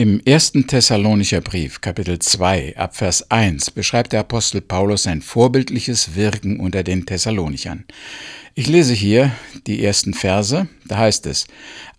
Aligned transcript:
Im 0.00 0.18
ersten 0.24 0.66
Thessalonicher 0.66 1.42
Brief, 1.42 1.82
Kapitel 1.82 2.18
2, 2.18 2.78
Abvers 2.78 3.30
1, 3.30 3.72
beschreibt 3.72 4.14
der 4.14 4.20
Apostel 4.20 4.62
Paulus 4.62 5.02
sein 5.02 5.20
vorbildliches 5.20 6.16
Wirken 6.16 6.58
unter 6.58 6.82
den 6.82 7.04
Thessalonichern. 7.04 7.84
Ich 8.54 8.66
lese 8.66 8.94
hier 8.94 9.30
die 9.66 9.84
ersten 9.84 10.14
Verse, 10.14 10.68
da 10.86 10.96
heißt 10.96 11.26
es, 11.26 11.48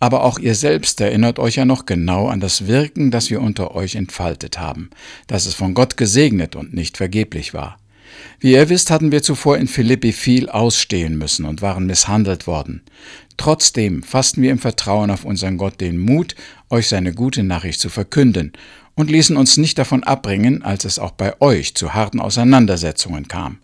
aber 0.00 0.24
auch 0.24 0.40
ihr 0.40 0.56
selbst 0.56 1.00
erinnert 1.00 1.38
euch 1.38 1.54
ja 1.54 1.64
noch 1.64 1.86
genau 1.86 2.26
an 2.26 2.40
das 2.40 2.66
Wirken, 2.66 3.12
das 3.12 3.30
wir 3.30 3.40
unter 3.40 3.76
euch 3.76 3.94
entfaltet 3.94 4.58
haben, 4.58 4.90
dass 5.28 5.46
es 5.46 5.54
von 5.54 5.72
Gott 5.72 5.96
gesegnet 5.96 6.56
und 6.56 6.74
nicht 6.74 6.96
vergeblich 6.96 7.54
war. 7.54 7.78
Wie 8.40 8.54
ihr 8.54 8.68
wisst, 8.68 8.90
hatten 8.90 9.12
wir 9.12 9.22
zuvor 9.22 9.58
in 9.58 9.68
Philippi 9.68 10.12
viel 10.12 10.48
ausstehen 10.48 11.16
müssen 11.16 11.44
und 11.44 11.62
waren 11.62 11.86
misshandelt 11.86 12.48
worden. 12.48 12.82
Trotzdem 13.36 14.02
fassten 14.02 14.42
wir 14.42 14.50
im 14.50 14.58
Vertrauen 14.58 15.10
auf 15.10 15.24
unseren 15.24 15.56
Gott 15.56 15.80
den 15.80 15.98
Mut, 15.98 16.34
euch 16.70 16.88
seine 16.88 17.12
gute 17.12 17.42
Nachricht 17.42 17.80
zu 17.80 17.88
verkünden 17.88 18.52
und 18.94 19.10
ließen 19.10 19.36
uns 19.36 19.56
nicht 19.56 19.78
davon 19.78 20.02
abbringen, 20.04 20.62
als 20.62 20.84
es 20.84 20.98
auch 20.98 21.12
bei 21.12 21.40
euch 21.40 21.74
zu 21.74 21.94
harten 21.94 22.20
Auseinandersetzungen 22.20 23.28
kam. 23.28 23.58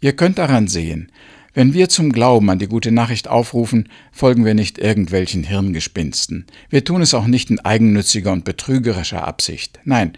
Ihr 0.00 0.14
könnt 0.14 0.38
daran 0.38 0.68
sehen, 0.68 1.10
wenn 1.54 1.74
wir 1.74 1.88
zum 1.88 2.12
Glauben 2.12 2.50
an 2.50 2.58
die 2.58 2.68
gute 2.68 2.92
Nachricht 2.92 3.26
aufrufen, 3.26 3.88
folgen 4.12 4.44
wir 4.44 4.54
nicht 4.54 4.78
irgendwelchen 4.78 5.42
Hirngespinsten. 5.42 6.46
Wir 6.70 6.84
tun 6.84 7.02
es 7.02 7.14
auch 7.14 7.26
nicht 7.26 7.50
in 7.50 7.58
eigennütziger 7.58 8.32
und 8.32 8.44
betrügerischer 8.44 9.26
Absicht. 9.26 9.80
Nein, 9.84 10.12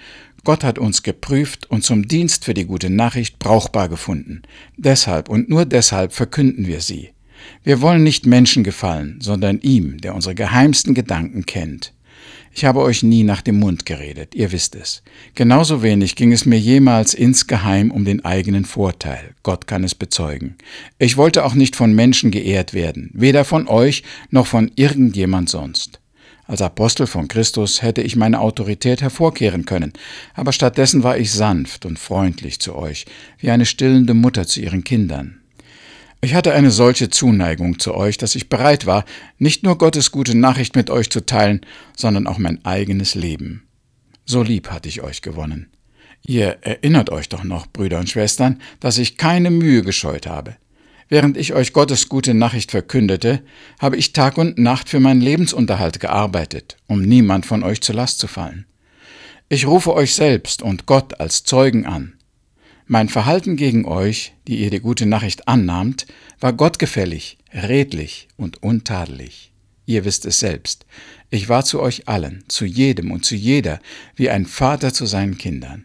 Gott 0.45 0.65
hat 0.65 0.79
uns 0.79 1.02
geprüft 1.02 1.71
und 1.71 1.85
zum 1.85 2.09
Dienst 2.09 2.45
für 2.45 2.55
die 2.55 2.65
gute 2.65 2.91
Nachricht 2.91 3.38
brauchbar 3.38 3.88
gefunden. 3.88 4.43
Deshalb 4.77 5.29
und 5.29 5.49
nur 5.49 5.65
deshalb 5.65 6.12
verkünden 6.12 6.66
wir 6.66 6.80
sie. 6.80 7.10
Wir 7.62 7.80
wollen 7.80 8.03
nicht 8.03 8.27
Menschen 8.27 8.65
gefallen, 8.65 9.19
sondern 9.21 9.61
ihm, 9.61 10.01
der 10.01 10.15
unsere 10.15 10.35
geheimsten 10.35 10.95
Gedanken 10.95 11.47
kennt. 11.47 11.93
Ich 12.53 12.65
habe 12.65 12.80
euch 12.80 13.03
nie 13.03 13.23
nach 13.23 13.43
dem 13.43 13.59
Mund 13.59 13.87
geredet, 13.87 14.35
ihr 14.35 14.51
wisst 14.51 14.75
es. 14.75 15.03
Genauso 15.35 15.83
wenig 15.83 16.16
ging 16.16 16.33
es 16.33 16.47
mir 16.47 16.59
jemals 16.59 17.15
insgeheim 17.15 17.91
um 17.91 18.05
den 18.05 18.24
eigenen 18.24 18.65
Vorteil, 18.65 19.35
Gott 19.43 19.66
kann 19.66 19.85
es 19.85 19.95
bezeugen. 19.95 20.57
Ich 20.99 21.16
wollte 21.16 21.45
auch 21.45 21.55
nicht 21.55 21.77
von 21.77 21.95
Menschen 21.95 22.30
geehrt 22.30 22.74
werden, 22.74 23.11
weder 23.15 23.45
von 23.45 23.68
euch 23.68 24.02
noch 24.30 24.46
von 24.49 24.71
irgendjemand 24.74 25.49
sonst. 25.49 26.01
Als 26.46 26.63
Apostel 26.63 27.07
von 27.07 27.29
Christus 27.29 27.80
hätte 27.80 28.02
ich 28.02 28.16
meine 28.16 28.41
Autorität 28.41 29.01
hervorkehren 29.01 29.65
können, 29.65 29.93
aber 30.35 30.52
stattdessen 30.52 31.05
war 31.05 31.16
ich 31.16 31.30
sanft 31.30 31.87
und 31.87 32.01
freundlich 32.01 32.59
zu 32.59 32.74
euch, 32.74 33.07
wie 33.38 33.52
eine 33.52 33.66
stillende 33.66 34.15
Mutter 34.15 34.45
zu 34.45 34.61
ihren 34.61 34.83
Kindern. 34.83 35.40
Ich 36.23 36.35
hatte 36.35 36.52
eine 36.52 36.71
solche 36.71 37.09
Zuneigung 37.09 37.79
zu 37.79 37.95
euch, 37.95 38.18
dass 38.18 38.35
ich 38.35 38.51
bereit 38.51 38.85
war, 38.85 39.07
nicht 39.38 39.63
nur 39.63 39.79
Gottes 39.79 40.10
gute 40.10 40.37
Nachricht 40.37 40.77
mit 40.77 40.90
euch 40.90 41.09
zu 41.09 41.24
teilen, 41.24 41.62
sondern 41.96 42.27
auch 42.27 42.37
mein 42.37 42.62
eigenes 42.65 43.15
Leben. 43.15 43.66
So 44.27 44.43
lieb 44.43 44.71
hatte 44.71 44.88
ich 44.88 45.01
euch 45.01 45.23
gewonnen. 45.23 45.71
Ihr 46.27 46.59
erinnert 46.60 47.09
euch 47.09 47.30
doch 47.30 47.43
noch, 47.43 47.66
Brüder 47.66 47.99
und 47.99 48.10
Schwestern, 48.10 48.60
dass 48.80 48.99
ich 48.99 49.16
keine 49.16 49.51
Mühe 49.51 49.82
gescheut 49.82 50.27
habe. 50.27 50.57
Während 51.09 51.38
ich 51.38 51.54
euch 51.54 51.73
Gottes 51.73 52.09
gute 52.09 52.34
Nachricht 52.34 52.71
verkündete, 52.71 53.43
habe 53.80 53.96
ich 53.96 54.12
Tag 54.12 54.37
und 54.37 54.59
Nacht 54.59 54.90
für 54.90 55.01
meinen 55.01 55.23
Lebensunterhalt 55.23 56.01
gearbeitet, 56.01 56.77
um 56.87 57.01
niemand 57.01 57.46
von 57.46 57.65
euch 57.65 57.80
zur 57.80 57.95
Last 57.95 58.18
zu 58.18 58.29
fallen. 58.29 58.66
Ich 59.49 59.66
rufe 59.66 59.95
euch 59.95 60.15
selbst 60.15 60.62
und 60.62 60.87
Gott 60.87 61.18
als 61.18 61.43
Zeugen 61.43 61.87
an. 61.87 62.12
Mein 62.93 63.09
Verhalten 63.09 63.55
gegen 63.55 63.85
euch, 63.85 64.33
die 64.49 64.56
ihr 64.56 64.71
die 64.71 64.81
gute 64.81 65.06
Nachricht 65.06 65.47
annahmt, 65.47 66.09
war 66.41 66.53
gottgefällig, 66.53 67.38
redlich 67.55 68.27
und 68.37 68.65
untadelig. 68.65 69.53
Ihr 69.87 70.05
wisst 70.05 70.27
es 70.27 70.41
selbst. 70.41 70.87
Ich 71.31 71.49
war 71.49 71.65
zu 71.65 71.81
euch 71.81 72.09
allen, 72.09 72.43
zu 72.49 72.65
jedem 72.65 73.12
und 73.12 73.25
zu 73.25 73.37
jeder, 73.37 73.78
wie 74.16 74.28
ein 74.28 74.44
Vater 74.44 74.93
zu 74.93 75.06
seinen 75.06 75.38
Kindern. 75.38 75.84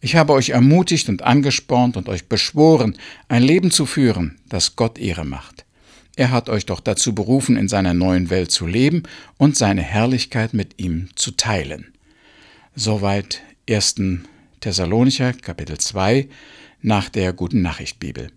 Ich 0.00 0.16
habe 0.16 0.32
euch 0.32 0.50
ermutigt 0.50 1.08
und 1.08 1.22
angespornt 1.22 1.96
und 1.96 2.08
euch 2.08 2.26
beschworen, 2.26 2.96
ein 3.28 3.44
Leben 3.44 3.70
zu 3.70 3.86
führen, 3.86 4.40
das 4.48 4.74
Gott 4.74 4.98
Ehre 4.98 5.24
macht. 5.24 5.64
Er 6.16 6.32
hat 6.32 6.48
euch 6.48 6.66
doch 6.66 6.80
dazu 6.80 7.14
berufen, 7.14 7.56
in 7.56 7.68
seiner 7.68 7.94
neuen 7.94 8.30
Welt 8.30 8.50
zu 8.50 8.66
leben 8.66 9.04
und 9.38 9.56
seine 9.56 9.82
Herrlichkeit 9.82 10.54
mit 10.54 10.82
ihm 10.82 11.06
zu 11.14 11.30
teilen. 11.36 11.92
Soweit 12.74 13.42
1. 13.70 13.94
Thessalonicher 14.62 15.32
Kapitel 15.32 15.76
2 15.76 16.28
nach 16.82 17.08
der 17.08 17.32
Guten 17.32 17.62
Nachricht 17.62 17.98
Bibel. 17.98 18.28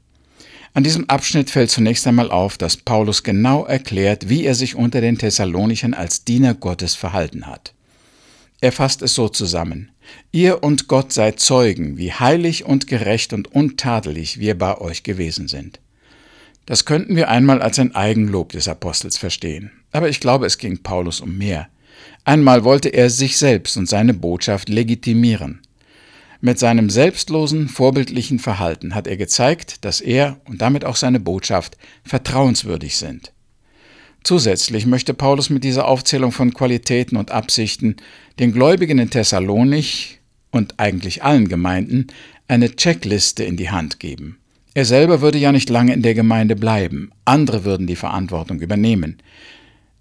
An 0.73 0.83
diesem 0.83 1.07
Abschnitt 1.07 1.51
fällt 1.51 1.69
zunächst 1.69 2.07
einmal 2.07 2.31
auf, 2.31 2.57
dass 2.57 2.77
Paulus 2.77 3.21
genau 3.21 3.63
erklärt, 3.63 4.27
wie 4.27 4.43
er 4.43 4.55
sich 4.55 4.75
unter 4.75 5.01
den 5.01 5.19
Thessalonichern 5.19 5.93
als 5.93 6.25
Diener 6.25 6.55
Gottes 6.55 6.95
verhalten 6.95 7.45
hat. 7.45 7.75
Er 8.59 8.71
fasst 8.71 9.03
es 9.03 9.13
so 9.13 9.29
zusammen. 9.29 9.91
Ihr 10.31 10.63
und 10.63 10.87
Gott 10.87 11.13
seid 11.13 11.39
Zeugen, 11.39 11.99
wie 11.99 12.11
heilig 12.11 12.65
und 12.65 12.87
gerecht 12.87 13.31
und 13.31 13.51
untadelig 13.51 14.39
wir 14.39 14.57
bei 14.57 14.79
euch 14.79 15.03
gewesen 15.03 15.47
sind. 15.47 15.79
Das 16.65 16.85
könnten 16.85 17.15
wir 17.15 17.29
einmal 17.29 17.61
als 17.61 17.77
ein 17.77 17.93
Eigenlob 17.93 18.51
des 18.51 18.67
Apostels 18.67 19.19
verstehen. 19.19 19.71
Aber 19.91 20.09
ich 20.09 20.19
glaube, 20.19 20.47
es 20.47 20.57
ging 20.57 20.81
Paulus 20.81 21.21
um 21.21 21.37
mehr. 21.37 21.67
Einmal 22.23 22.63
wollte 22.63 22.89
er 22.89 23.11
sich 23.11 23.37
selbst 23.37 23.77
und 23.77 23.87
seine 23.87 24.15
Botschaft 24.15 24.69
legitimieren. 24.69 25.61
Mit 26.41 26.59
seinem 26.59 26.89
selbstlosen, 26.89 27.69
vorbildlichen 27.69 28.39
Verhalten 28.39 28.93
hat 28.93 29.07
er 29.07 29.17
gezeigt, 29.17 29.85
dass 29.85 30.01
er 30.01 30.39
und 30.45 30.61
damit 30.61 30.85
auch 30.85 30.95
seine 30.95 31.19
Botschaft 31.19 31.77
vertrauenswürdig 32.03 32.97
sind. 32.97 33.31
Zusätzlich 34.23 34.85
möchte 34.85 35.13
Paulus 35.13 35.49
mit 35.49 35.63
dieser 35.63 35.87
Aufzählung 35.87 36.31
von 36.31 36.53
Qualitäten 36.53 37.15
und 37.15 37.31
Absichten 37.31 37.97
den 38.39 38.53
Gläubigen 38.53 38.97
in 38.97 39.11
Thessalonich 39.11 40.19
und 40.51 40.79
eigentlich 40.79 41.23
allen 41.23 41.47
Gemeinden 41.47 42.07
eine 42.47 42.75
Checkliste 42.75 43.43
in 43.43 43.55
die 43.55 43.69
Hand 43.69 43.99
geben. 43.99 44.39
Er 44.73 44.85
selber 44.85 45.21
würde 45.21 45.37
ja 45.37 45.51
nicht 45.51 45.69
lange 45.69 45.93
in 45.93 46.01
der 46.01 46.15
Gemeinde 46.15 46.55
bleiben, 46.55 47.11
andere 47.23 47.63
würden 47.63 47.87
die 47.87 47.95
Verantwortung 47.95 48.59
übernehmen. 48.59 49.17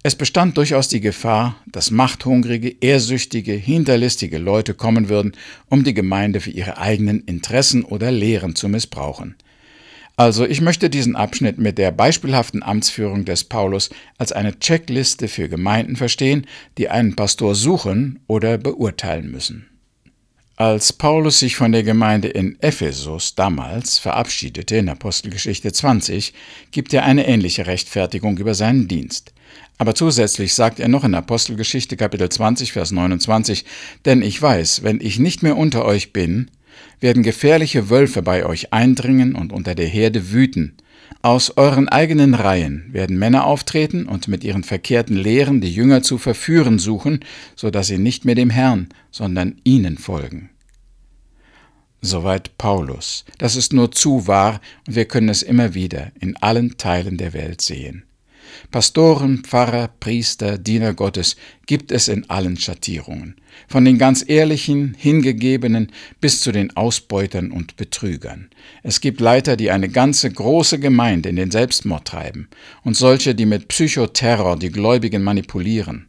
Es 0.06 0.16
bestand 0.16 0.58
durchaus 0.58 0.88
die 0.88 1.00
Gefahr, 1.00 1.56
dass 1.64 1.90
machthungrige, 1.90 2.76
ehrsüchtige, 2.82 3.54
hinterlistige 3.54 4.36
Leute 4.36 4.74
kommen 4.74 5.08
würden, 5.08 5.32
um 5.70 5.82
die 5.82 5.94
Gemeinde 5.94 6.40
für 6.40 6.50
ihre 6.50 6.76
eigenen 6.76 7.20
Interessen 7.20 7.86
oder 7.86 8.10
Lehren 8.10 8.54
zu 8.54 8.68
missbrauchen. 8.68 9.34
Also 10.16 10.44
ich 10.44 10.60
möchte 10.60 10.90
diesen 10.90 11.16
Abschnitt 11.16 11.56
mit 11.58 11.78
der 11.78 11.90
beispielhaften 11.90 12.62
Amtsführung 12.62 13.24
des 13.24 13.44
Paulus 13.44 13.88
als 14.18 14.30
eine 14.30 14.58
Checkliste 14.58 15.26
für 15.26 15.48
Gemeinden 15.48 15.96
verstehen, 15.96 16.46
die 16.76 16.90
einen 16.90 17.16
Pastor 17.16 17.54
suchen 17.54 18.20
oder 18.26 18.58
beurteilen 18.58 19.30
müssen. 19.30 19.70
Als 20.56 20.92
Paulus 20.92 21.38
sich 21.38 21.56
von 21.56 21.72
der 21.72 21.82
Gemeinde 21.82 22.28
in 22.28 22.58
Ephesus 22.60 23.36
damals 23.36 23.96
verabschiedete 23.96 24.76
in 24.76 24.90
Apostelgeschichte 24.90 25.72
20, 25.72 26.34
gibt 26.72 26.92
er 26.92 27.04
eine 27.04 27.26
ähnliche 27.26 27.66
Rechtfertigung 27.66 28.36
über 28.36 28.54
seinen 28.54 28.86
Dienst. 28.86 29.33
Aber 29.78 29.94
zusätzlich 29.94 30.54
sagt 30.54 30.80
er 30.80 30.88
noch 30.88 31.04
in 31.04 31.14
Apostelgeschichte 31.14 31.96
Kapitel 31.96 32.28
20, 32.28 32.72
Vers 32.72 32.92
29, 32.92 33.64
Denn 34.04 34.22
ich 34.22 34.40
weiß, 34.40 34.82
wenn 34.82 35.00
ich 35.00 35.18
nicht 35.18 35.42
mehr 35.42 35.56
unter 35.56 35.84
euch 35.84 36.12
bin, 36.12 36.50
werden 37.00 37.22
gefährliche 37.22 37.90
Wölfe 37.90 38.22
bei 38.22 38.46
euch 38.46 38.72
eindringen 38.72 39.34
und 39.34 39.52
unter 39.52 39.74
der 39.74 39.86
Herde 39.86 40.32
wüten. 40.32 40.76
Aus 41.22 41.56
euren 41.56 41.88
eigenen 41.88 42.34
Reihen 42.34 42.84
werden 42.90 43.18
Männer 43.18 43.46
auftreten 43.46 44.06
und 44.06 44.28
mit 44.28 44.44
ihren 44.44 44.62
verkehrten 44.62 45.16
Lehren 45.16 45.60
die 45.60 45.72
Jünger 45.72 46.02
zu 46.02 46.18
verführen 46.18 46.78
suchen, 46.78 47.20
so 47.56 47.70
dass 47.70 47.86
sie 47.86 47.98
nicht 47.98 48.24
mehr 48.24 48.34
dem 48.34 48.50
Herrn, 48.50 48.88
sondern 49.10 49.56
ihnen 49.64 49.98
folgen. 49.98 50.50
Soweit 52.02 52.58
Paulus. 52.58 53.24
Das 53.38 53.56
ist 53.56 53.72
nur 53.72 53.90
zu 53.90 54.26
wahr 54.26 54.60
und 54.86 54.96
wir 54.96 55.06
können 55.06 55.30
es 55.30 55.42
immer 55.42 55.72
wieder 55.72 56.12
in 56.20 56.36
allen 56.36 56.76
Teilen 56.76 57.16
der 57.16 57.32
Welt 57.32 57.62
sehen. 57.62 58.04
Pastoren, 58.70 59.42
Pfarrer, 59.44 59.88
Priester, 60.00 60.58
Diener 60.58 60.94
Gottes 60.94 61.36
gibt 61.66 61.92
es 61.92 62.08
in 62.08 62.28
allen 62.30 62.56
Schattierungen, 62.56 63.36
von 63.68 63.84
den 63.84 63.98
ganz 63.98 64.24
ehrlichen, 64.26 64.94
hingegebenen 64.98 65.92
bis 66.20 66.40
zu 66.40 66.52
den 66.52 66.76
Ausbeutern 66.76 67.50
und 67.50 67.76
Betrügern. 67.76 68.50
Es 68.82 69.00
gibt 69.00 69.20
Leiter, 69.20 69.56
die 69.56 69.70
eine 69.70 69.88
ganze 69.88 70.30
große 70.30 70.78
Gemeinde 70.78 71.28
in 71.28 71.36
den 71.36 71.50
Selbstmord 71.50 72.06
treiben 72.06 72.48
und 72.82 72.96
solche, 72.96 73.34
die 73.34 73.46
mit 73.46 73.68
Psychoterror 73.68 74.58
die 74.58 74.70
Gläubigen 74.70 75.22
manipulieren. 75.22 76.08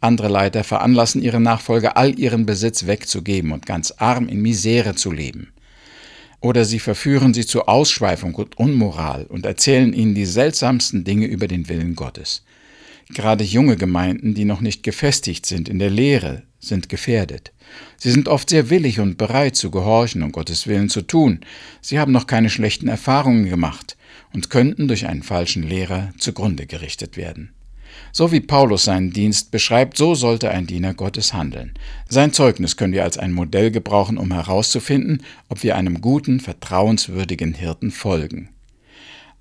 Andere 0.00 0.28
Leiter 0.28 0.62
veranlassen 0.62 1.22
ihre 1.22 1.40
Nachfolger, 1.40 1.96
all 1.96 2.18
ihren 2.18 2.46
Besitz 2.46 2.86
wegzugeben 2.86 3.52
und 3.52 3.66
ganz 3.66 3.92
arm 3.98 4.28
in 4.28 4.40
Misere 4.40 4.94
zu 4.94 5.10
leben. 5.10 5.52
Oder 6.40 6.64
sie 6.64 6.78
verführen 6.78 7.34
sie 7.34 7.46
zu 7.46 7.66
Ausschweifung 7.66 8.34
und 8.36 8.58
Unmoral 8.58 9.26
und 9.26 9.44
erzählen 9.44 9.92
ihnen 9.92 10.14
die 10.14 10.26
seltsamsten 10.26 11.04
Dinge 11.04 11.26
über 11.26 11.48
den 11.48 11.68
Willen 11.68 11.96
Gottes. 11.96 12.44
Gerade 13.10 13.42
junge 13.42 13.76
Gemeinden, 13.76 14.34
die 14.34 14.44
noch 14.44 14.60
nicht 14.60 14.82
gefestigt 14.82 15.46
sind 15.46 15.68
in 15.68 15.78
der 15.78 15.90
Lehre, 15.90 16.42
sind 16.60 16.88
gefährdet. 16.88 17.52
Sie 17.96 18.10
sind 18.10 18.28
oft 18.28 18.50
sehr 18.50 18.70
willig 18.70 19.00
und 19.00 19.16
bereit 19.16 19.56
zu 19.56 19.70
gehorchen 19.70 20.22
und 20.22 20.32
Gottes 20.32 20.66
Willen 20.66 20.88
zu 20.88 21.02
tun. 21.02 21.40
Sie 21.80 21.98
haben 21.98 22.12
noch 22.12 22.26
keine 22.26 22.50
schlechten 22.50 22.88
Erfahrungen 22.88 23.48
gemacht 23.48 23.96
und 24.32 24.50
könnten 24.50 24.88
durch 24.88 25.06
einen 25.06 25.22
falschen 25.22 25.62
Lehrer 25.62 26.12
zugrunde 26.18 26.66
gerichtet 26.66 27.16
werden. 27.16 27.52
So 28.12 28.32
wie 28.32 28.40
Paulus 28.40 28.84
seinen 28.84 29.12
Dienst 29.12 29.50
beschreibt, 29.50 29.96
so 29.96 30.14
sollte 30.14 30.50
ein 30.50 30.66
Diener 30.66 30.94
Gottes 30.94 31.32
handeln. 31.34 31.74
Sein 32.08 32.32
Zeugnis 32.32 32.76
können 32.76 32.92
wir 32.92 33.04
als 33.04 33.18
ein 33.18 33.32
Modell 33.32 33.70
gebrauchen, 33.70 34.18
um 34.18 34.32
herauszufinden, 34.32 35.22
ob 35.48 35.62
wir 35.62 35.76
einem 35.76 36.00
guten, 36.00 36.40
vertrauenswürdigen 36.40 37.54
Hirten 37.54 37.90
folgen. 37.90 38.50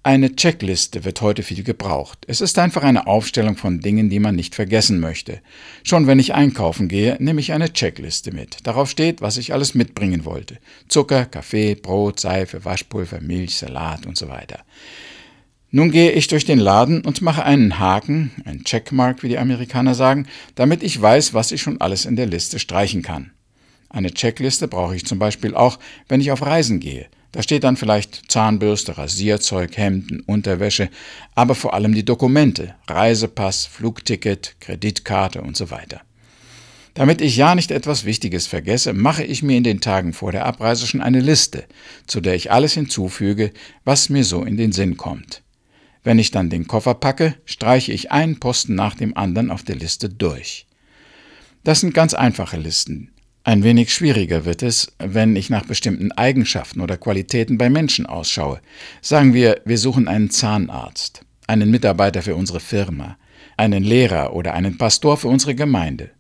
Eine 0.07 0.38
Checkliste 0.38 1.04
wird 1.04 1.19
heute 1.19 1.44
viel 1.44 1.63
gebraucht. 1.63 2.19
Es 2.27 2.39
ist 2.39 2.57
einfach 2.59 2.83
eine 2.83 3.07
Aufstellung 3.07 3.57
von 3.57 3.81
Dingen, 3.81 4.09
die 4.09 4.21
man 4.21 4.38
nicht 4.38 4.56
vergessen 4.56 5.01
möchte. 5.01 5.42
Schon 5.83 6.07
wenn 6.07 6.18
ich 6.18 6.33
einkaufen 6.33 6.88
gehe, 6.88 7.18
nehme 7.19 7.42
ich 7.42 7.51
eine 7.51 7.74
Checkliste 7.74 8.31
mit. 8.31 8.65
Darauf 8.65 8.89
steht, 8.89 9.19
was 9.19 9.36
ich 9.36 9.51
alles 9.51 9.75
mitbringen 9.75 10.24
wollte. 10.24 10.59
Zucker, 10.88 11.25
Kaffee, 11.25 11.75
Brot, 11.75 12.21
Seife, 12.21 12.63
Waschpulver, 12.63 13.19
Milch, 13.19 13.57
Salat 13.57 14.06
und 14.06 14.15
so 14.15 14.30
weiter. 14.30 14.63
Nun 15.69 15.91
gehe 15.91 16.11
ich 16.11 16.27
durch 16.27 16.45
den 16.45 16.59
Laden 16.59 17.01
und 17.01 17.21
mache 17.21 17.43
einen 17.43 17.77
Haken, 17.77 18.31
ein 18.45 18.63
Checkmark, 18.63 19.21
wie 19.21 19.27
die 19.27 19.37
Amerikaner 19.37 19.95
sagen, 19.95 20.25
damit 20.55 20.81
ich 20.81 21.01
weiß, 21.01 21.33
was 21.33 21.51
ich 21.51 21.61
schon 21.61 21.81
alles 21.81 22.05
in 22.05 22.15
der 22.15 22.25
Liste 22.25 22.57
streichen 22.57 23.01
kann. 23.01 23.31
Eine 23.89 24.13
Checkliste 24.13 24.69
brauche 24.69 24.95
ich 24.95 25.05
zum 25.05 25.19
Beispiel 25.19 25.55
auch, 25.55 25.77
wenn 26.07 26.21
ich 26.21 26.31
auf 26.31 26.41
Reisen 26.41 26.79
gehe. 26.79 27.07
Da 27.33 27.43
steht 27.43 27.65
dann 27.65 27.75
vielleicht 27.75 28.31
Zahnbürste, 28.31 28.97
Rasierzeug, 28.97 29.75
Hemden, 29.75 30.21
Unterwäsche, 30.21 30.89
aber 31.35 31.53
vor 31.53 31.73
allem 31.73 31.93
die 31.93 32.05
Dokumente, 32.05 32.75
Reisepass, 32.87 33.65
Flugticket, 33.65 34.55
Kreditkarte 34.61 35.41
und 35.41 35.57
so 35.57 35.69
weiter. 35.69 36.01
Damit 36.93 37.21
ich 37.21 37.35
ja 37.37 37.53
nicht 37.53 37.71
etwas 37.71 38.05
Wichtiges 38.05 38.47
vergesse, 38.47 38.93
mache 38.93 39.23
ich 39.23 39.43
mir 39.43 39.57
in 39.57 39.63
den 39.63 39.81
Tagen 39.81 40.13
vor 40.13 40.31
der 40.31 40.45
Abreise 40.45 40.87
schon 40.87 41.01
eine 41.01 41.19
Liste, 41.19 41.65
zu 42.07 42.21
der 42.21 42.35
ich 42.35 42.51
alles 42.51 42.73
hinzufüge, 42.73 43.51
was 43.83 44.09
mir 44.09 44.23
so 44.23 44.43
in 44.43 44.57
den 44.57 44.71
Sinn 44.71 44.97
kommt. 44.97 45.43
Wenn 46.07 46.19
ich 46.19 46.31
dann 46.31 46.50
den 46.50 46.68
Koffer 46.68 46.94
packe, 46.94 47.36
streiche 47.44 47.92
ich 47.92 48.13
einen 48.13 48.39
Posten 48.39 48.75
nach 48.75 48.95
dem 48.95 49.18
anderen 49.18 49.51
auf 49.51 49.63
der 49.63 49.75
Liste 49.75 50.07
durch. 50.07 50.65
Das 51.65 51.81
sind 51.81 51.94
ganz 51.94 52.13
einfache 52.13 52.56
Listen. 52.56 53.12
Ein 53.44 53.62
wenig 53.62 53.94
schwieriger 53.94 54.45
wird 54.45 54.63
es, 54.63 54.94
wenn 55.00 55.36
ich 55.36 55.50
nach 55.50 55.65
bestimmten 55.65 56.13
Eigenschaften 56.13 56.80
oder 56.80 56.95
Qualitäten 56.95 57.57
bei 57.57 57.69
Menschen 57.69 58.06
ausschaue. 58.06 58.62
Sagen 59.01 59.33
wir, 59.33 59.59
wir 59.65 59.77
suchen 59.77 60.07
einen 60.07 60.30
Zahnarzt, 60.30 61.25
einen 61.45 61.69
Mitarbeiter 61.71 62.21
für 62.21 62.38
unsere 62.38 62.62
Firma, 62.62 63.18
einen 63.57 63.83
Lehrer 63.83 64.33
oder 64.33 64.54
einen 64.54 64.77
Pastor 64.77 65.18
für 65.18 65.27
unsere 65.27 65.56
Gemeinde. 65.56 66.12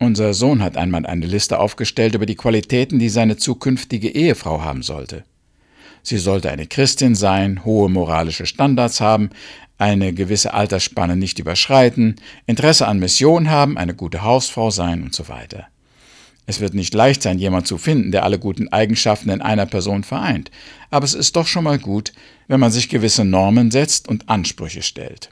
Unser 0.00 0.34
Sohn 0.34 0.60
hat 0.60 0.76
einmal 0.76 1.06
eine 1.06 1.26
Liste 1.26 1.60
aufgestellt 1.60 2.16
über 2.16 2.26
die 2.26 2.34
Qualitäten, 2.34 2.98
die 2.98 3.10
seine 3.10 3.36
zukünftige 3.36 4.08
Ehefrau 4.08 4.62
haben 4.62 4.82
sollte. 4.82 5.22
Sie 6.04 6.18
sollte 6.18 6.50
eine 6.50 6.66
Christin 6.66 7.14
sein, 7.14 7.64
hohe 7.64 7.88
moralische 7.88 8.44
Standards 8.44 9.00
haben, 9.00 9.30
eine 9.78 10.12
gewisse 10.12 10.52
Altersspanne 10.52 11.16
nicht 11.16 11.38
überschreiten, 11.38 12.16
Interesse 12.46 12.86
an 12.86 12.98
Mission 12.98 13.50
haben, 13.50 13.78
eine 13.78 13.94
gute 13.94 14.22
Hausfrau 14.22 14.70
sein 14.70 15.02
und 15.02 15.14
so 15.14 15.28
weiter. 15.28 15.66
Es 16.46 16.60
wird 16.60 16.74
nicht 16.74 16.92
leicht 16.92 17.22
sein, 17.22 17.38
jemand 17.38 17.66
zu 17.66 17.78
finden, 17.78 18.12
der 18.12 18.22
alle 18.22 18.38
guten 18.38 18.68
Eigenschaften 18.68 19.30
in 19.30 19.40
einer 19.40 19.64
Person 19.64 20.04
vereint, 20.04 20.50
aber 20.90 21.06
es 21.06 21.14
ist 21.14 21.36
doch 21.36 21.46
schon 21.46 21.64
mal 21.64 21.78
gut, 21.78 22.12
wenn 22.48 22.60
man 22.60 22.70
sich 22.70 22.90
gewisse 22.90 23.24
Normen 23.24 23.70
setzt 23.70 24.06
und 24.06 24.28
Ansprüche 24.28 24.82
stellt. 24.82 25.30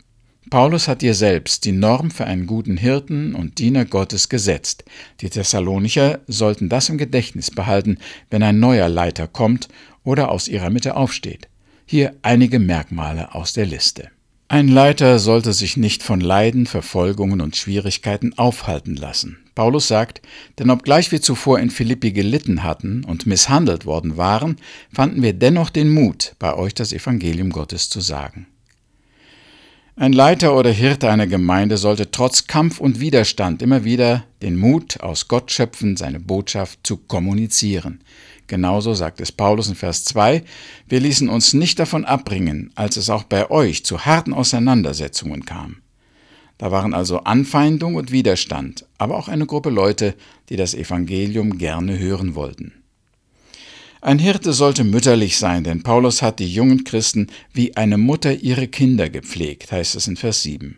Paulus 0.50 0.88
hat 0.88 1.02
dir 1.02 1.14
selbst 1.14 1.64
die 1.64 1.72
Norm 1.72 2.10
für 2.10 2.24
einen 2.24 2.46
guten 2.46 2.76
Hirten 2.76 3.34
und 3.34 3.58
Diener 3.58 3.84
Gottes 3.84 4.28
gesetzt. 4.28 4.84
Die 5.20 5.30
Thessalonicher 5.30 6.20
sollten 6.26 6.69
das 6.69 6.88
im 6.88 6.98
Gedächtnis 6.98 7.50
behalten, 7.50 7.98
wenn 8.28 8.42
ein 8.42 8.58
neuer 8.58 8.88
Leiter 8.88 9.28
kommt 9.28 9.69
oder 10.04 10.31
aus 10.31 10.49
ihrer 10.49 10.70
Mitte 10.70 10.96
aufsteht. 10.96 11.49
Hier 11.87 12.14
einige 12.22 12.58
Merkmale 12.58 13.34
aus 13.34 13.52
der 13.52 13.66
Liste. 13.66 14.10
Ein 14.49 14.69
Leiter 14.69 15.19
sollte 15.19 15.54
sich 15.54 15.78
nicht 15.78 16.02
von 16.02 16.20
Leiden, 16.20 16.66
Verfolgungen 16.66 17.40
und 17.40 17.56
Schwierigkeiten 17.56 18.37
aufhalten 18.37 18.96
lassen. 18.96 19.38
Paulus 19.54 19.88
sagt, 19.88 20.20
denn 20.58 20.69
obgleich 20.69 21.10
wir 21.10 21.22
zuvor 21.22 21.58
in 21.58 21.70
Philippi 21.70 22.12
gelitten 22.12 22.62
hatten 22.62 23.04
und 23.04 23.26
misshandelt 23.26 23.87
worden 23.87 24.16
waren, 24.16 24.56
fanden 24.93 25.22
wir 25.22 25.32
dennoch 25.32 25.70
den 25.70 25.90
Mut, 25.90 26.34
bei 26.38 26.55
euch 26.55 26.75
das 26.75 26.93
Evangelium 26.93 27.50
Gottes 27.50 27.88
zu 27.88 28.00
sagen. 28.00 28.46
Ein 29.94 30.14
Leiter 30.14 30.56
oder 30.56 30.70
Hirte 30.70 31.10
einer 31.10 31.26
Gemeinde 31.26 31.76
sollte 31.76 32.10
trotz 32.10 32.46
Kampf 32.46 32.81
und 32.81 32.98
Widerstand 32.98 33.60
immer 33.60 33.84
wieder 33.84 34.25
den 34.40 34.56
Mut 34.56 35.00
aus 35.00 35.28
Gott 35.28 35.50
schöpfen, 35.50 35.98
seine 35.98 36.19
Botschaft 36.19 36.81
zu 36.82 36.96
kommunizieren. 36.96 38.02
Genauso 38.46 38.94
sagt 38.94 39.20
es 39.20 39.32
Paulus 39.32 39.68
in 39.68 39.74
Vers 39.74 40.04
2, 40.04 40.44
wir 40.86 41.00
ließen 41.00 41.28
uns 41.28 41.54
nicht 41.54 41.78
davon 41.78 42.04
abbringen, 42.04 42.70
als 42.74 42.96
es 42.96 43.08
auch 43.10 43.24
bei 43.24 43.50
euch 43.50 43.84
zu 43.84 44.04
harten 44.04 44.32
Auseinandersetzungen 44.32 45.44
kam. 45.44 45.76
Da 46.58 46.70
waren 46.70 46.94
also 46.94 47.20
Anfeindung 47.20 47.96
und 47.96 48.12
Widerstand, 48.12 48.86
aber 48.98 49.16
auch 49.16 49.28
eine 49.28 49.46
Gruppe 49.46 49.70
Leute, 49.70 50.14
die 50.48 50.56
das 50.56 50.74
Evangelium 50.74 51.58
gerne 51.58 51.98
hören 51.98 52.34
wollten. 52.34 52.72
Ein 54.00 54.18
Hirte 54.18 54.52
sollte 54.52 54.82
mütterlich 54.82 55.38
sein, 55.38 55.62
denn 55.62 55.82
Paulus 55.84 56.22
hat 56.22 56.40
die 56.40 56.52
jungen 56.52 56.84
Christen 56.84 57.28
wie 57.52 57.76
eine 57.76 57.98
Mutter 57.98 58.34
ihre 58.34 58.66
Kinder 58.66 59.08
gepflegt, 59.08 59.70
heißt 59.70 59.94
es 59.94 60.08
in 60.08 60.16
Vers 60.16 60.42
7. 60.42 60.76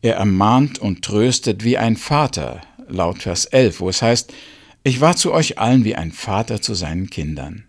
Er 0.00 0.16
ermahnt 0.16 0.78
und 0.78 1.02
tröstet 1.02 1.64
wie 1.64 1.78
ein 1.78 1.96
Vater, 1.96 2.62
laut 2.88 3.22
Vers 3.22 3.44
11, 3.44 3.80
wo 3.80 3.88
es 3.88 4.02
heißt, 4.02 4.32
ich 4.84 5.00
war 5.00 5.16
zu 5.16 5.32
euch 5.32 5.58
allen 5.58 5.84
wie 5.84 5.94
ein 5.94 6.12
Vater 6.12 6.60
zu 6.60 6.74
seinen 6.74 7.10
Kindern. 7.10 7.64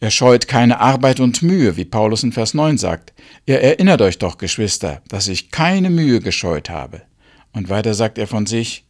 Er 0.00 0.10
scheut 0.10 0.48
keine 0.48 0.80
Arbeit 0.80 1.20
und 1.20 1.42
Mühe, 1.42 1.76
wie 1.76 1.84
Paulus 1.84 2.24
in 2.24 2.32
Vers 2.32 2.54
9 2.54 2.76
sagt. 2.76 3.12
Ihr 3.46 3.60
erinnert 3.60 4.02
euch 4.02 4.18
doch, 4.18 4.36
Geschwister, 4.36 5.00
dass 5.08 5.28
ich 5.28 5.52
keine 5.52 5.90
Mühe 5.90 6.20
gescheut 6.20 6.70
habe. 6.70 7.02
Und 7.52 7.68
weiter 7.68 7.94
sagt 7.94 8.18
er 8.18 8.26
von 8.26 8.46
sich, 8.46 8.84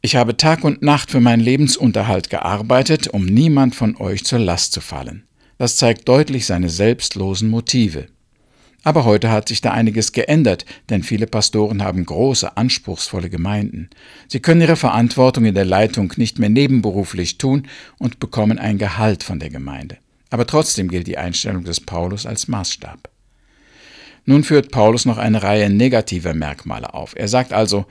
ich 0.00 0.16
habe 0.16 0.36
Tag 0.36 0.64
und 0.64 0.82
Nacht 0.82 1.10
für 1.10 1.20
meinen 1.20 1.40
Lebensunterhalt 1.40 2.30
gearbeitet, 2.30 3.08
um 3.08 3.26
niemand 3.26 3.74
von 3.74 3.96
euch 3.96 4.24
zur 4.24 4.38
Last 4.38 4.72
zu 4.72 4.80
fallen. 4.80 5.26
Das 5.58 5.76
zeigt 5.76 6.08
deutlich 6.08 6.46
seine 6.46 6.70
selbstlosen 6.70 7.48
Motive. 7.50 8.06
Aber 8.86 9.04
heute 9.04 9.32
hat 9.32 9.48
sich 9.48 9.60
da 9.60 9.72
einiges 9.72 10.12
geändert, 10.12 10.64
denn 10.90 11.02
viele 11.02 11.26
Pastoren 11.26 11.82
haben 11.82 12.06
große, 12.06 12.56
anspruchsvolle 12.56 13.28
Gemeinden. 13.28 13.90
Sie 14.28 14.38
können 14.38 14.60
ihre 14.60 14.76
Verantwortung 14.76 15.44
in 15.44 15.56
der 15.56 15.64
Leitung 15.64 16.12
nicht 16.18 16.38
mehr 16.38 16.50
nebenberuflich 16.50 17.36
tun 17.36 17.66
und 17.98 18.20
bekommen 18.20 18.60
ein 18.60 18.78
Gehalt 18.78 19.24
von 19.24 19.40
der 19.40 19.50
Gemeinde. 19.50 19.98
Aber 20.30 20.46
trotzdem 20.46 20.86
gilt 20.86 21.08
die 21.08 21.18
Einstellung 21.18 21.64
des 21.64 21.80
Paulus 21.80 22.26
als 22.26 22.46
Maßstab. 22.46 23.10
Nun 24.24 24.44
führt 24.44 24.70
Paulus 24.70 25.04
noch 25.04 25.18
eine 25.18 25.42
Reihe 25.42 25.68
negativer 25.68 26.32
Merkmale 26.32 26.94
auf. 26.94 27.16
Er 27.16 27.26
sagt 27.26 27.52
also, 27.52 27.86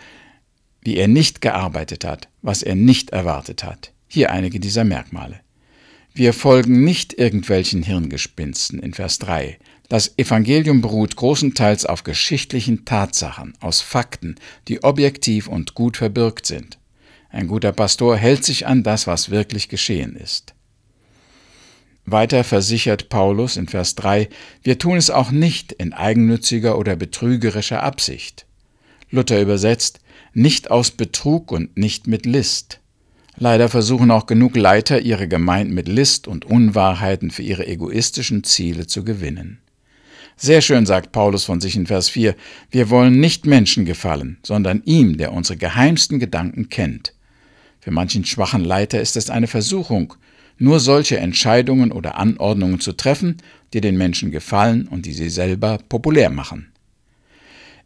wie 0.79 0.95
er 0.95 1.09
nicht 1.09 1.41
gearbeitet 1.41 2.05
hat, 2.05 2.29
was 2.41 2.63
er 2.63 2.75
nicht 2.75 3.09
erwartet 3.09 3.65
hat. 3.65 3.91
Hier 4.07 4.31
einige 4.31 4.61
dieser 4.61 4.85
Merkmale. 4.85 5.41
Wir 6.13 6.31
folgen 6.31 6.85
nicht 6.85 7.11
irgendwelchen 7.11 7.83
Hirngespinsten 7.83 8.79
in 8.79 8.93
Vers 8.93 9.19
3. 9.19 9.59
Das 9.89 10.17
Evangelium 10.17 10.81
beruht 10.81 11.15
großenteils 11.15 11.85
auf 11.85 12.03
geschichtlichen 12.03 12.85
Tatsachen, 12.85 13.53
aus 13.59 13.81
Fakten, 13.81 14.35
die 14.67 14.83
objektiv 14.83 15.47
und 15.47 15.75
gut 15.75 15.97
verbürgt 15.97 16.47
sind. 16.47 16.79
Ein 17.29 17.47
guter 17.47 17.71
Pastor 17.71 18.17
hält 18.17 18.43
sich 18.43 18.65
an 18.65 18.83
das, 18.83 19.07
was 19.07 19.29
wirklich 19.29 19.69
geschehen 19.69 20.15
ist. 20.15 20.53
Weiter 22.05 22.43
versichert 22.43 23.09
Paulus 23.09 23.57
in 23.57 23.67
Vers 23.67 23.95
3, 23.95 24.29
wir 24.63 24.77
tun 24.79 24.97
es 24.97 25.09
auch 25.09 25.31
nicht 25.31 25.71
in 25.71 25.93
eigennütziger 25.93 26.77
oder 26.77 26.95
betrügerischer 26.95 27.81
Absicht. 27.83 28.45
Luther 29.09 29.41
übersetzt, 29.41 29.99
nicht 30.33 30.71
aus 30.71 30.91
Betrug 30.91 31.51
und 31.51 31.77
nicht 31.77 32.07
mit 32.07 32.25
List. 32.25 32.79
Leider 33.37 33.69
versuchen 33.69 34.11
auch 34.11 34.27
genug 34.27 34.55
Leiter, 34.55 35.01
ihre 35.01 35.27
Gemeinden 35.27 35.73
mit 35.73 35.87
List 35.87 36.27
und 36.27 36.45
Unwahrheiten 36.45 37.31
für 37.31 37.43
ihre 37.43 37.67
egoistischen 37.67 38.43
Ziele 38.43 38.87
zu 38.87 39.03
gewinnen. 39.03 39.59
Sehr 40.37 40.61
schön 40.61 40.85
sagt 40.85 41.13
Paulus 41.13 41.45
von 41.45 41.61
sich 41.61 41.77
in 41.77 41.87
Vers 41.87 42.09
4, 42.09 42.35
wir 42.69 42.89
wollen 42.89 43.19
nicht 43.19 43.45
Menschen 43.45 43.85
gefallen, 43.85 44.37
sondern 44.43 44.81
ihm, 44.85 45.17
der 45.17 45.31
unsere 45.31 45.57
geheimsten 45.57 46.19
Gedanken 46.19 46.67
kennt. 46.69 47.13
Für 47.79 47.91
manchen 47.91 48.25
schwachen 48.25 48.65
Leiter 48.65 48.99
ist 48.99 49.15
es 49.15 49.29
eine 49.29 49.47
Versuchung, 49.47 50.13
nur 50.57 50.79
solche 50.79 51.17
Entscheidungen 51.19 51.91
oder 51.91 52.17
Anordnungen 52.17 52.81
zu 52.81 52.93
treffen, 52.93 53.37
die 53.73 53.81
den 53.81 53.97
Menschen 53.97 54.31
gefallen 54.31 54.87
und 54.87 55.05
die 55.05 55.13
sie 55.13 55.29
selber 55.29 55.79
populär 55.89 56.29
machen. 56.29 56.71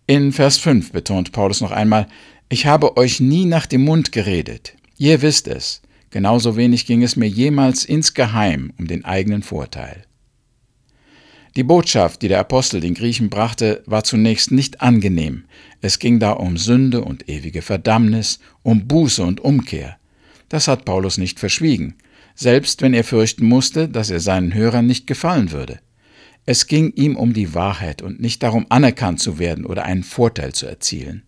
In 0.08 0.32
Vers 0.32 0.58
5 0.58 0.92
betont 0.92 1.32
Paulus 1.32 1.62
noch 1.62 1.72
einmal, 1.72 2.08
ich 2.50 2.66
habe 2.66 2.98
euch 2.98 3.20
nie 3.20 3.46
nach 3.46 3.68
dem 3.68 3.84
Mund 3.84 4.12
geredet. 4.12 4.74
Ihr 4.98 5.22
wisst 5.22 5.48
es. 5.48 5.82
Genauso 6.10 6.56
wenig 6.56 6.88
ging 6.88 7.04
es 7.04 7.16
mir 7.16 7.30
jemals 7.30 7.86
insgeheim 7.86 8.74
um 8.80 8.88
den 8.88 9.06
eigenen 9.06 9.44
Vorteil. 9.44 10.06
Die 11.56 11.64
Botschaft, 11.64 12.22
die 12.22 12.28
der 12.28 12.40
Apostel 12.40 12.80
den 12.80 12.94
Griechen 12.94 13.30
brachte, 13.30 13.82
war 13.86 14.04
zunächst 14.04 14.52
nicht 14.52 14.82
angenehm. 14.82 15.46
Es 15.82 15.98
ging 15.98 16.20
da 16.20 16.32
um 16.32 16.58
Sünde 16.58 17.04
und 17.04 17.28
ewige 17.28 17.62
Verdammnis, 17.62 18.40
um 18.62 18.88
Buße 18.88 19.24
und 19.24 19.42
Umkehr. 19.42 19.98
Das 20.48 20.68
hat 20.68 20.86
Paulus 20.86 21.18
nicht 21.18 21.40
verschwiegen, 21.40 21.96
selbst 22.36 22.82
wenn 22.82 22.94
er 22.94 23.04
fürchten 23.04 23.46
musste, 23.46 23.90
dass 23.90 24.10
er 24.10 24.20
seinen 24.20 24.54
Hörern 24.54 24.86
nicht 24.86 25.08
gefallen 25.08 25.52
würde. 25.52 25.80
Es 26.46 26.68
ging 26.68 26.94
ihm 26.94 27.16
um 27.16 27.34
die 27.34 27.54
Wahrheit 27.54 28.02
und 28.02 28.20
nicht 28.20 28.44
darum, 28.44 28.66
anerkannt 28.70 29.20
zu 29.20 29.40
werden 29.40 29.66
oder 29.66 29.84
einen 29.86 30.04
Vorteil 30.04 30.54
zu 30.54 30.66
erzielen. 30.66 31.24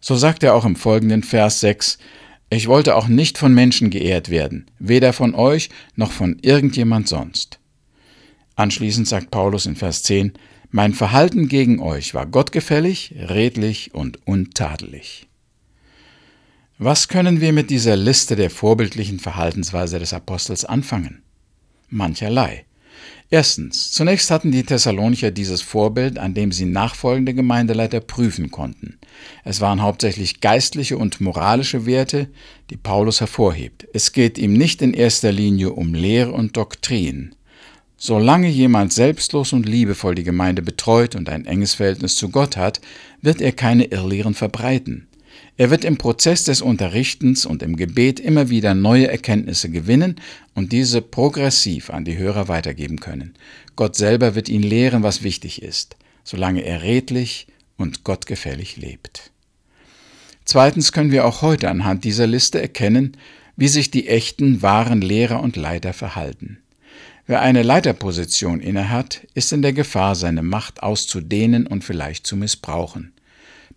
So 0.00 0.16
sagt 0.16 0.42
er 0.42 0.54
auch 0.54 0.64
im 0.64 0.76
folgenden 0.76 1.22
Vers 1.22 1.60
6, 1.60 1.98
Ich 2.50 2.66
wollte 2.66 2.96
auch 2.96 3.08
nicht 3.08 3.38
von 3.38 3.54
Menschen 3.54 3.90
geehrt 3.90 4.28
werden, 4.30 4.66
weder 4.78 5.12
von 5.12 5.34
euch 5.34 5.70
noch 5.96 6.12
von 6.12 6.38
irgendjemand 6.42 7.08
sonst. 7.08 7.60
Anschließend 8.56 9.08
sagt 9.08 9.30
Paulus 9.30 9.66
in 9.66 9.76
Vers 9.76 10.02
10, 10.02 10.32
Mein 10.70 10.94
Verhalten 10.94 11.48
gegen 11.48 11.80
euch 11.80 12.14
war 12.14 12.26
gottgefällig, 12.26 13.14
redlich 13.16 13.94
und 13.94 14.26
untadelig. 14.26 15.28
Was 16.78 17.08
können 17.08 17.40
wir 17.40 17.52
mit 17.52 17.70
dieser 17.70 17.96
Liste 17.96 18.34
der 18.36 18.50
vorbildlichen 18.50 19.20
Verhaltensweise 19.20 19.98
des 19.98 20.12
Apostels 20.12 20.64
anfangen? 20.64 21.22
Mancherlei. 21.88 22.64
Erstens, 23.30 23.92
zunächst 23.92 24.30
hatten 24.30 24.52
die 24.52 24.64
Thessalonicher 24.64 25.30
dieses 25.30 25.62
Vorbild, 25.62 26.18
an 26.18 26.34
dem 26.34 26.52
sie 26.52 26.66
nachfolgende 26.66 27.32
Gemeindeleiter 27.32 28.00
prüfen 28.00 28.50
konnten. 28.50 28.98
Es 29.44 29.60
waren 29.62 29.80
hauptsächlich 29.80 30.40
geistliche 30.40 30.98
und 30.98 31.20
moralische 31.20 31.86
Werte, 31.86 32.28
die 32.68 32.76
Paulus 32.76 33.20
hervorhebt. 33.20 33.86
Es 33.94 34.12
geht 34.12 34.36
ihm 34.36 34.52
nicht 34.52 34.82
in 34.82 34.92
erster 34.92 35.32
Linie 35.32 35.72
um 35.72 35.94
Lehre 35.94 36.32
und 36.32 36.56
Doktrin. 36.56 37.34
Solange 38.04 38.48
jemand 38.48 38.92
selbstlos 38.92 39.52
und 39.52 39.64
liebevoll 39.64 40.16
die 40.16 40.24
Gemeinde 40.24 40.60
betreut 40.60 41.14
und 41.14 41.28
ein 41.28 41.46
enges 41.46 41.74
Verhältnis 41.74 42.16
zu 42.16 42.30
Gott 42.30 42.56
hat, 42.56 42.80
wird 43.20 43.40
er 43.40 43.52
keine 43.52 43.84
Irrlehren 43.84 44.34
verbreiten. 44.34 45.06
Er 45.56 45.70
wird 45.70 45.84
im 45.84 45.98
Prozess 45.98 46.42
des 46.42 46.62
Unterrichtens 46.62 47.46
und 47.46 47.62
im 47.62 47.76
Gebet 47.76 48.18
immer 48.18 48.50
wieder 48.50 48.74
neue 48.74 49.06
Erkenntnisse 49.06 49.70
gewinnen 49.70 50.16
und 50.56 50.72
diese 50.72 51.00
progressiv 51.00 51.90
an 51.90 52.04
die 52.04 52.18
Hörer 52.18 52.48
weitergeben 52.48 52.98
können. 52.98 53.34
Gott 53.76 53.94
selber 53.94 54.34
wird 54.34 54.48
ihn 54.48 54.64
lehren, 54.64 55.04
was 55.04 55.22
wichtig 55.22 55.62
ist, 55.62 55.94
solange 56.24 56.62
er 56.62 56.82
redlich 56.82 57.46
und 57.76 58.02
gottgefällig 58.02 58.78
lebt. 58.78 59.30
Zweitens 60.44 60.90
können 60.90 61.12
wir 61.12 61.24
auch 61.24 61.40
heute 61.40 61.70
anhand 61.70 62.02
dieser 62.02 62.26
Liste 62.26 62.60
erkennen, 62.60 63.16
wie 63.54 63.68
sich 63.68 63.92
die 63.92 64.08
echten, 64.08 64.60
wahren 64.60 65.02
Lehrer 65.02 65.40
und 65.40 65.54
Leiter 65.54 65.92
verhalten. 65.92 66.61
Wer 67.26 67.40
eine 67.40 67.62
Leiterposition 67.62 68.58
innehat, 68.60 69.26
ist 69.34 69.52
in 69.52 69.62
der 69.62 69.72
Gefahr, 69.72 70.16
seine 70.16 70.42
Macht 70.42 70.82
auszudehnen 70.82 71.68
und 71.68 71.84
vielleicht 71.84 72.26
zu 72.26 72.36
missbrauchen. 72.36 73.12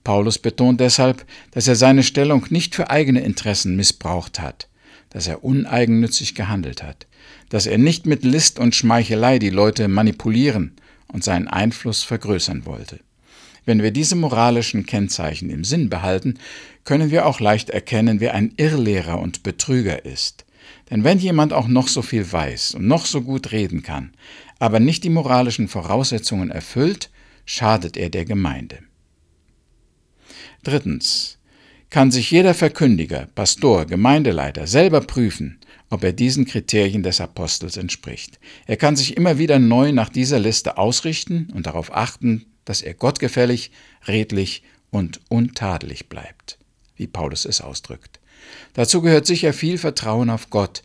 Paulus 0.03 0.39
betont 0.39 0.79
deshalb, 0.79 1.25
dass 1.51 1.67
er 1.67 1.75
seine 1.75 2.03
Stellung 2.03 2.47
nicht 2.49 2.73
für 2.73 2.89
eigene 2.89 3.21
Interessen 3.21 3.75
missbraucht 3.75 4.39
hat, 4.39 4.67
dass 5.09 5.27
er 5.27 5.43
uneigennützig 5.43 6.33
gehandelt 6.33 6.81
hat, 6.81 7.05
dass 7.49 7.67
er 7.67 7.77
nicht 7.77 8.07
mit 8.07 8.23
List 8.23 8.57
und 8.57 8.73
Schmeichelei 8.73 9.37
die 9.37 9.51
Leute 9.51 9.87
manipulieren 9.87 10.75
und 11.07 11.23
seinen 11.23 11.47
Einfluss 11.47 12.03
vergrößern 12.03 12.65
wollte. 12.65 12.99
Wenn 13.65 13.81
wir 13.81 13.91
diese 13.91 14.15
moralischen 14.15 14.85
Kennzeichen 14.85 15.49
im 15.49 15.63
Sinn 15.63 15.89
behalten, 15.89 16.39
können 16.83 17.11
wir 17.11 17.25
auch 17.25 17.39
leicht 17.39 17.69
erkennen, 17.69 18.19
wer 18.19 18.33
ein 18.33 18.53
Irrlehrer 18.57 19.19
und 19.19 19.43
Betrüger 19.43 20.05
ist. 20.05 20.45
Denn 20.89 21.03
wenn 21.03 21.17
jemand 21.17 21.53
auch 21.53 21.67
noch 21.67 21.87
so 21.87 22.01
viel 22.01 22.31
weiß 22.31 22.75
und 22.75 22.87
noch 22.87 23.05
so 23.05 23.21
gut 23.21 23.51
reden 23.51 23.81
kann, 23.81 24.13
aber 24.59 24.79
nicht 24.79 25.03
die 25.03 25.09
moralischen 25.09 25.67
Voraussetzungen 25.67 26.51
erfüllt, 26.51 27.09
schadet 27.45 27.97
er 27.97 28.09
der 28.09 28.25
Gemeinde. 28.25 28.79
Drittens 30.63 31.37
kann 31.89 32.11
sich 32.11 32.31
jeder 32.31 32.53
Verkündiger, 32.53 33.27
Pastor, 33.35 33.85
Gemeindeleiter 33.85 34.67
selber 34.67 35.01
prüfen, 35.01 35.59
ob 35.89 36.03
er 36.03 36.13
diesen 36.13 36.45
Kriterien 36.45 37.03
des 37.03 37.21
Apostels 37.21 37.77
entspricht. 37.77 38.39
Er 38.65 38.75
kann 38.75 38.95
sich 38.95 39.15
immer 39.15 39.37
wieder 39.37 39.59
neu 39.59 39.91
nach 39.91 40.09
dieser 40.09 40.39
Liste 40.39 40.77
ausrichten 40.77 41.49
und 41.53 41.67
darauf 41.67 41.95
achten, 41.95 42.47
dass 42.65 42.81
er 42.81 42.95
gottgefällig, 42.95 43.71
redlich 44.07 44.63
und 44.89 45.21
untadelig 45.29 46.09
bleibt, 46.09 46.57
wie 46.95 47.07
Paulus 47.07 47.45
es 47.45 47.61
ausdrückt. 47.61 48.14
Dazu 48.73 49.01
gehört 49.01 49.25
sicher 49.25 49.53
viel 49.53 49.77
Vertrauen 49.77 50.29
auf 50.29 50.49
Gott, 50.49 50.83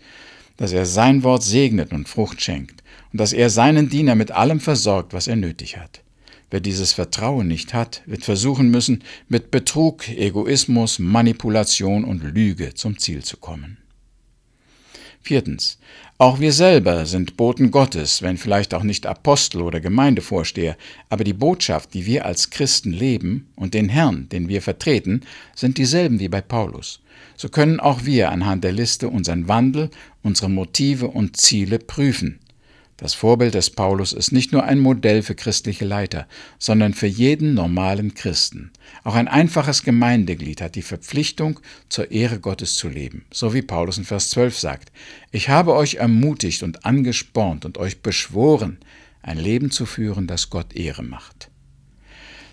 dass 0.57 0.73
er 0.73 0.87
sein 0.87 1.23
Wort 1.23 1.43
segnet 1.43 1.93
und 1.93 2.09
Frucht 2.09 2.43
schenkt 2.43 2.83
und 3.13 3.21
dass 3.21 3.33
er 3.33 3.51
seinen 3.51 3.89
Diener 3.89 4.15
mit 4.15 4.31
allem 4.31 4.61
versorgt, 4.61 5.13
was 5.13 5.27
er 5.27 5.37
nötig 5.37 5.77
hat. 5.77 6.03
Wer 6.51 6.61
dieses 6.61 6.93
Vertrauen 6.93 7.47
nicht 7.47 7.75
hat, 7.75 8.03
wird 8.07 8.25
versuchen 8.25 8.71
müssen, 8.71 9.05
mit 9.29 9.51
Betrug, 9.51 10.09
Egoismus, 10.09 10.99
Manipulation 10.99 12.05
und 12.05 12.25
Lüge 12.25 12.75
zum 12.75 12.99
Ziel 12.99 13.23
zu 13.23 13.37
kommen. 13.37 13.79
Viertens. 15.23 15.79
Auch 16.21 16.39
wir 16.39 16.53
selber 16.53 17.07
sind 17.07 17.39
Boten 17.39 17.71
Gottes, 17.71 18.21
wenn 18.21 18.37
vielleicht 18.37 18.75
auch 18.75 18.83
nicht 18.83 19.07
Apostel 19.07 19.63
oder 19.63 19.81
Gemeindevorsteher, 19.81 20.77
aber 21.09 21.25
die 21.25 21.33
Botschaft, 21.33 21.95
die 21.95 22.05
wir 22.05 22.27
als 22.27 22.51
Christen 22.51 22.93
leben 22.93 23.49
und 23.57 23.73
den 23.73 23.89
Herrn, 23.89 24.29
den 24.29 24.47
wir 24.47 24.61
vertreten, 24.61 25.23
sind 25.55 25.79
dieselben 25.79 26.21
wie 26.21 26.29
bei 26.29 26.43
Paulus. 26.43 27.01
So 27.37 27.49
können 27.49 27.81
auch 27.81 28.05
wir 28.05 28.31
anhand 28.31 28.65
der 28.65 28.73
Liste 28.73 29.09
unseren 29.09 29.49
Wandel, 29.49 29.89
unsere 30.23 30.51
Motive 30.51 31.09
und 31.09 31.39
Ziele 31.39 31.79
prüfen. 31.79 32.39
Das 33.01 33.15
Vorbild 33.15 33.55
des 33.55 33.71
Paulus 33.71 34.13
ist 34.13 34.31
nicht 34.31 34.53
nur 34.53 34.65
ein 34.65 34.79
Modell 34.79 35.23
für 35.23 35.35
christliche 35.35 35.87
Leiter, 35.87 36.29
sondern 36.59 36.93
für 36.93 37.07
jeden 37.07 37.55
normalen 37.55 38.13
Christen. 38.13 38.73
Auch 39.05 39.15
ein 39.15 39.27
einfaches 39.27 39.85
Gemeindeglied 39.85 40.61
hat 40.61 40.75
die 40.75 40.83
Verpflichtung, 40.83 41.61
zur 41.89 42.11
Ehre 42.11 42.41
Gottes 42.41 42.75
zu 42.75 42.91
leben, 42.91 43.25
so 43.33 43.55
wie 43.55 43.63
Paulus 43.63 43.97
in 43.97 44.05
Vers 44.05 44.29
12 44.29 44.59
sagt, 44.59 44.93
Ich 45.31 45.49
habe 45.49 45.75
euch 45.77 45.95
ermutigt 45.95 46.63
und 46.63 46.85
angespornt 46.85 47.65
und 47.65 47.79
euch 47.79 48.03
beschworen, 48.03 48.79
ein 49.23 49.39
Leben 49.39 49.71
zu 49.71 49.87
führen, 49.87 50.27
das 50.27 50.51
Gott 50.51 50.75
Ehre 50.77 51.03
macht. 51.03 51.51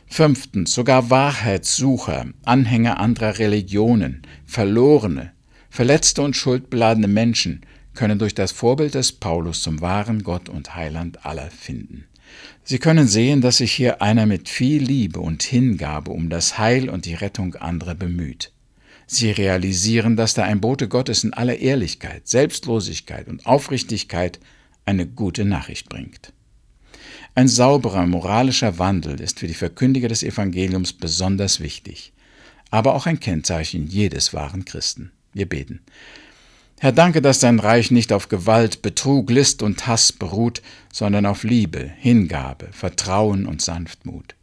Fünftens, 0.08 0.74
sogar 0.74 1.10
Wahrheitssucher, 1.10 2.28
Anhänger 2.46 3.02
anderer 3.02 3.38
Religionen, 3.38 4.22
Verlorene, 4.46 5.34
verletzte 5.70 6.22
und 6.22 6.38
schuldbeladene 6.38 7.10
Menschen 7.10 7.66
können 7.98 8.20
durch 8.20 8.36
das 8.36 8.52
Vorbild 8.52 8.94
des 8.94 9.12
Paulus 9.12 9.64
zum 9.64 9.82
wahren 9.82 10.24
Gott 10.24 10.48
und 10.50 10.76
Heiland 10.76 11.26
aller 11.26 11.50
finden. 11.50 12.06
Sie 12.64 12.78
können 12.78 13.08
sehen, 13.08 13.42
dass 13.42 13.58
sich 13.58 13.72
hier 13.72 14.02
einer 14.02 14.28
mit 14.28 14.50
viel 14.50 14.84
Liebe 14.84 15.20
und 15.20 15.42
Hingabe 15.42 16.12
um 16.12 16.30
das 16.30 16.60
Heil 16.60 16.90
und 16.90 17.06
die 17.06 17.16
Rettung 17.16 17.56
anderer 17.56 17.96
bemüht. 17.96 18.54
Sie 19.08 19.32
realisieren, 19.32 20.16
dass 20.16 20.36
da 20.36 20.44
ein 20.44 20.62
Bote 20.62 20.88
Gottes 20.88 21.24
in 21.24 21.34
aller 21.34 21.58
Ehrlichkeit, 21.58 22.28
Selbstlosigkeit 22.28 23.28
und 23.28 23.46
Aufrichtigkeit 23.46 24.40
eine 24.86 25.08
gute 25.08 25.44
Nachricht 25.44 25.90
bringt. 25.90 26.34
Ein 27.34 27.48
sauberer 27.48 28.06
moralischer 28.06 28.78
Wandel 28.78 29.20
ist 29.22 29.40
für 29.40 29.48
die 29.48 29.54
Verkündiger 29.54 30.08
des 30.08 30.24
Evangeliums 30.24 30.94
besonders 30.94 31.62
wichtig, 31.62 32.14
aber 32.70 32.94
auch 32.94 33.08
ein 33.08 33.20
Kennzeichen 33.20 33.88
jedes 33.88 34.34
wahren 34.34 34.66
Christen. 34.66 35.12
Wir 35.34 35.48
beten. 35.48 35.82
Herr, 36.80 36.92
danke, 36.92 37.24
dass 37.24 37.40
dein 37.40 37.60
Reich 37.60 37.90
nicht 37.90 38.14
auf 38.14 38.30
Gewalt, 38.30 38.84
Betrug, 38.84 39.32
List 39.32 39.64
und 39.64 39.88
Hass 39.88 40.14
beruht, 40.14 40.62
sondern 40.94 41.26
auf 41.26 41.44
Liebe, 41.44 41.92
Hingabe, 41.98 42.68
Vertrauen 42.72 43.48
und 43.48 43.62
Sanftmut. 43.62 44.36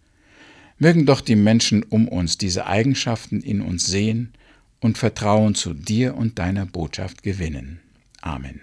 Mögen 0.79 1.07
doch 1.07 1.21
die 1.21 1.37
Menschen 1.37 1.85
um 1.85 2.09
uns 2.09 2.37
diese 2.37 2.67
Eigenschaften 2.67 3.41
in 3.41 3.61
uns 3.61 3.87
sehen 3.87 4.33
und 4.81 4.99
Vertrauen 4.99 5.55
zu 5.55 5.75
dir 5.75 6.17
und 6.17 6.41
deiner 6.41 6.67
Botschaft 6.67 7.23
gewinnen. 7.23 7.81
Amen. 8.21 8.61